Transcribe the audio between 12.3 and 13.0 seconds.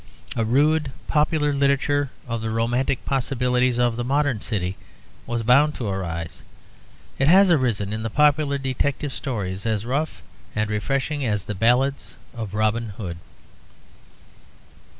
of Robin